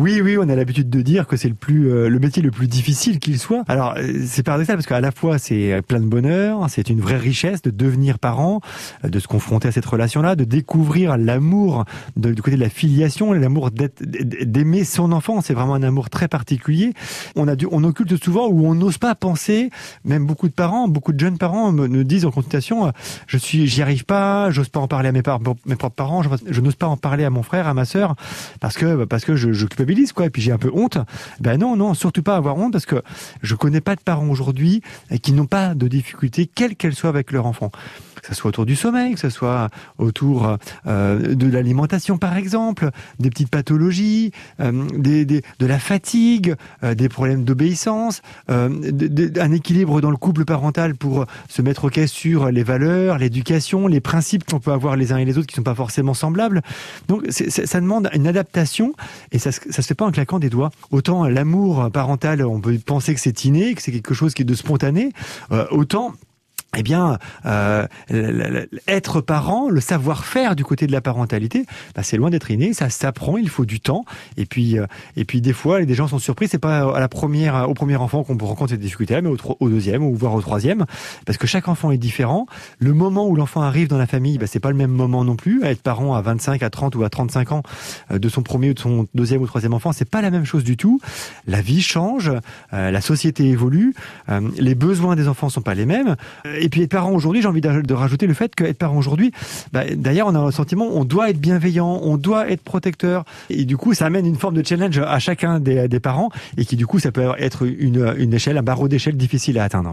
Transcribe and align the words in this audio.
Oui, 0.00 0.22
oui, 0.22 0.38
on 0.38 0.48
a 0.48 0.56
l'habitude 0.56 0.88
de 0.88 1.02
dire 1.02 1.26
que 1.26 1.36
c'est 1.36 1.50
le 1.50 1.54
plus 1.54 1.92
euh, 1.92 2.08
le 2.08 2.18
métier 2.18 2.40
le 2.40 2.50
plus 2.50 2.68
difficile 2.68 3.18
qu'il 3.18 3.38
soit. 3.38 3.64
Alors 3.68 3.96
euh, 3.98 4.22
c'est 4.24 4.42
paradoxal 4.42 4.76
parce 4.76 4.86
qu'à 4.86 4.98
la 4.98 5.10
fois 5.10 5.36
c'est 5.36 5.82
plein 5.86 6.00
de 6.00 6.06
bonheur, 6.06 6.64
c'est 6.70 6.88
une 6.88 7.02
vraie 7.02 7.18
richesse 7.18 7.60
de 7.60 7.68
devenir 7.68 8.18
parent, 8.18 8.62
euh, 9.04 9.08
de 9.08 9.18
se 9.18 9.28
confronter 9.28 9.68
à 9.68 9.72
cette 9.72 9.84
relation-là, 9.84 10.36
de 10.36 10.44
découvrir 10.44 11.18
l'amour 11.18 11.84
du 12.16 12.40
côté 12.40 12.56
de 12.56 12.62
la 12.62 12.70
filiation, 12.70 13.34
l'amour 13.34 13.70
d'aimer 13.70 14.84
son 14.84 15.12
enfant. 15.12 15.42
C'est 15.42 15.52
vraiment 15.52 15.74
un 15.74 15.82
amour 15.82 16.08
très 16.08 16.28
particulier. 16.28 16.94
On 17.36 17.46
a 17.46 17.54
dû, 17.54 17.66
on 17.70 17.84
occulte 17.84 18.16
souvent 18.24 18.48
ou 18.48 18.66
on 18.66 18.74
n'ose 18.74 18.96
pas 18.96 19.14
penser. 19.14 19.68
Même 20.06 20.24
beaucoup 20.24 20.48
de 20.48 20.54
parents, 20.54 20.88
beaucoup 20.88 21.12
de 21.12 21.20
jeunes 21.20 21.36
parents 21.36 21.72
me, 21.72 22.04
disent 22.04 22.24
en 22.24 22.30
consultation, 22.30 22.90
je 23.26 23.36
suis, 23.36 23.66
j'y 23.66 23.82
arrive 23.82 24.06
pas, 24.06 24.50
j'ose 24.50 24.70
pas 24.70 24.80
en 24.80 24.88
parler 24.88 25.10
à 25.10 25.12
mes, 25.12 25.22
mes 25.66 25.76
propres 25.76 25.94
parents, 25.94 26.22
je, 26.22 26.60
n'ose 26.62 26.76
pas 26.76 26.86
en 26.86 26.96
parler 26.96 27.24
à 27.24 27.30
mon 27.30 27.42
frère, 27.42 27.68
à 27.68 27.74
ma 27.74 27.84
sœur, 27.84 28.14
parce 28.60 28.78
que 28.78 29.04
parce 29.04 29.26
que 29.26 29.36
je, 29.36 29.52
je 29.52 29.66
et 29.98 30.30
puis 30.30 30.42
j'ai 30.42 30.52
un 30.52 30.58
peu 30.58 30.70
honte. 30.72 30.98
Ben 31.40 31.58
non, 31.58 31.76
non, 31.76 31.94
surtout 31.94 32.22
pas 32.22 32.36
avoir 32.36 32.56
honte 32.56 32.72
parce 32.72 32.86
que 32.86 33.02
je 33.42 33.54
connais 33.54 33.80
pas 33.80 33.96
de 33.96 34.00
parents 34.00 34.28
aujourd'hui 34.28 34.82
qui 35.22 35.32
n'ont 35.32 35.46
pas 35.46 35.74
de 35.74 35.88
difficultés, 35.88 36.46
quelles 36.46 36.76
qu'elles 36.76 36.94
soient 36.94 37.10
avec 37.10 37.32
leur 37.32 37.46
enfant 37.46 37.70
que 38.20 38.28
ce 38.28 38.34
soit 38.34 38.50
autour 38.50 38.66
du 38.66 38.76
sommeil, 38.76 39.14
que 39.14 39.20
ce 39.20 39.30
soit 39.30 39.68
autour 39.98 40.56
euh, 40.86 41.34
de 41.34 41.46
l'alimentation 41.48 42.18
par 42.18 42.36
exemple, 42.36 42.90
des 43.18 43.30
petites 43.30 43.50
pathologies, 43.50 44.32
euh, 44.60 44.72
de 44.96 45.66
la 45.66 45.78
fatigue, 45.78 46.54
euh, 46.84 46.94
des 46.94 47.08
problèmes 47.08 47.44
d'obéissance, 47.44 48.22
un 48.48 49.52
équilibre 49.52 50.00
dans 50.00 50.10
le 50.10 50.16
couple 50.16 50.44
parental 50.44 50.94
pour 50.94 51.26
se 51.48 51.62
mettre 51.62 51.84
au 51.84 51.88
caisse 51.88 52.10
sur 52.10 52.50
les 52.50 52.62
valeurs, 52.62 53.18
l'éducation, 53.18 53.86
les 53.86 54.00
principes 54.00 54.44
qu'on 54.44 54.60
peut 54.60 54.72
avoir 54.72 54.96
les 54.96 55.12
uns 55.12 55.18
et 55.18 55.24
les 55.24 55.38
autres 55.38 55.46
qui 55.46 55.56
sont 55.56 55.62
pas 55.62 55.74
forcément 55.74 56.14
semblables. 56.14 56.62
Donc 57.08 57.24
ça 57.30 57.80
demande 57.80 58.10
une 58.14 58.26
adaptation 58.26 58.92
et 59.32 59.38
ça, 59.38 59.50
ça 59.52 59.79
se 59.82 59.88
fait 59.88 59.94
pas 59.94 60.04
en 60.04 60.10
claquant 60.10 60.38
des 60.38 60.50
doigts. 60.50 60.70
Autant 60.90 61.26
l'amour 61.28 61.90
parental, 61.92 62.44
on 62.44 62.60
peut 62.60 62.78
penser 62.84 63.14
que 63.14 63.20
c'est 63.20 63.44
inné, 63.44 63.74
que 63.74 63.82
c'est 63.82 63.92
quelque 63.92 64.14
chose 64.14 64.34
qui 64.34 64.42
est 64.42 64.44
de 64.44 64.54
spontané, 64.54 65.12
autant 65.70 66.14
eh 66.76 66.82
bien, 66.84 67.18
euh, 67.46 67.86
être 68.86 69.20
parent, 69.20 69.68
le 69.68 69.80
savoir-faire 69.80 70.54
du 70.54 70.64
côté 70.64 70.86
de 70.86 70.92
la 70.92 71.00
parentalité, 71.00 71.66
bah, 71.96 72.04
c'est 72.04 72.16
loin 72.16 72.30
d'être 72.30 72.50
inné, 72.50 72.72
ça 72.74 72.90
s'apprend, 72.90 73.36
il 73.38 73.48
faut 73.48 73.64
du 73.64 73.80
temps. 73.80 74.04
Et 74.36 74.46
puis, 74.46 74.78
euh, 74.78 74.86
et 75.16 75.24
puis 75.24 75.40
des 75.40 75.52
fois, 75.52 75.84
des 75.84 75.94
gens 75.94 76.06
sont 76.06 76.20
surpris. 76.20 76.46
C'est 76.46 76.58
pas 76.58 76.94
à 76.94 77.00
la 77.00 77.08
première, 77.08 77.68
au 77.68 77.74
premier 77.74 77.96
enfant 77.96 78.22
qu'on 78.22 78.38
rencontre 78.38 78.70
cette 78.70 78.80
difficulté, 78.80 79.20
mais 79.20 79.28
au, 79.28 79.68
deuxième 79.68 80.04
ou 80.04 80.14
voire 80.14 80.34
au 80.34 80.40
troisième, 80.40 80.86
parce 81.26 81.38
que 81.38 81.48
chaque 81.48 81.66
enfant 81.66 81.90
est 81.90 81.98
différent. 81.98 82.46
Le 82.78 82.94
moment 82.94 83.26
où 83.26 83.34
l'enfant 83.34 83.62
arrive 83.62 83.88
dans 83.88 83.98
la 83.98 84.06
famille, 84.06 84.38
bah, 84.38 84.46
c'est 84.46 84.60
pas 84.60 84.70
le 84.70 84.76
même 84.76 84.92
moment 84.92 85.24
non 85.24 85.34
plus. 85.34 85.64
Être 85.64 85.82
parent 85.82 86.14
à 86.14 86.22
25, 86.22 86.62
à 86.62 86.70
30 86.70 86.94
ou 86.94 87.02
à 87.02 87.10
35 87.10 87.50
ans 87.52 87.62
euh, 88.12 88.18
de 88.20 88.28
son 88.28 88.42
premier 88.42 88.70
ou 88.70 88.74
de 88.74 88.78
son 88.78 89.08
deuxième 89.14 89.42
ou 89.42 89.46
troisième 89.46 89.74
enfant, 89.74 89.90
c'est 89.90 90.08
pas 90.08 90.22
la 90.22 90.30
même 90.30 90.44
chose 90.44 90.62
du 90.62 90.76
tout. 90.76 91.00
La 91.48 91.62
vie 91.62 91.82
change, 91.82 92.30
euh, 92.72 92.90
la 92.92 93.00
société 93.00 93.48
évolue, 93.48 93.94
les 94.58 94.74
besoins 94.74 95.16
des 95.16 95.26
enfants 95.26 95.48
sont 95.48 95.62
pas 95.62 95.74
les 95.74 95.86
mêmes. 95.86 96.16
Et 96.60 96.68
puis 96.68 96.82
être 96.82 96.90
parent 96.90 97.12
aujourd'hui, 97.12 97.42
j'ai 97.42 97.48
envie 97.48 97.60
de, 97.60 97.94
rajouter 97.94 98.26
le 98.26 98.34
fait 98.34 98.54
qu'être 98.54 98.78
parent 98.78 98.96
aujourd'hui, 98.96 99.32
bah, 99.72 99.82
d'ailleurs, 99.94 100.28
on 100.28 100.34
a 100.34 100.38
un 100.38 100.50
sentiment, 100.50 100.88
on 100.92 101.04
doit 101.04 101.30
être 101.30 101.40
bienveillant, 101.40 102.00
on 102.02 102.16
doit 102.16 102.50
être 102.50 102.62
protecteur. 102.62 103.24
Et 103.48 103.64
du 103.64 103.76
coup, 103.76 103.94
ça 103.94 104.06
amène 104.06 104.26
une 104.26 104.36
forme 104.36 104.54
de 104.54 104.64
challenge 104.64 104.98
à 104.98 105.18
chacun 105.18 105.60
des, 105.60 105.88
des 105.88 106.00
parents 106.00 106.30
et 106.56 106.64
qui, 106.64 106.76
du 106.76 106.86
coup, 106.86 106.98
ça 106.98 107.12
peut 107.12 107.32
être 107.38 107.66
une, 107.66 108.14
une 108.18 108.34
échelle, 108.34 108.58
un 108.58 108.62
barreau 108.62 108.88
d'échelle 108.88 109.16
difficile 109.16 109.58
à 109.58 109.64
atteindre. 109.64 109.88